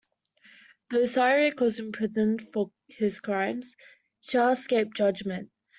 Though 0.89 1.05
Cyric 1.05 1.59
was 1.59 1.77
imprisoned 1.79 2.41
for 2.41 2.71
his 2.87 3.19
crimes, 3.19 3.75
Shar 4.21 4.53
escaped 4.53 4.97
judgement. 4.97 5.51